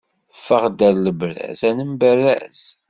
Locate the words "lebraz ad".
0.99-1.73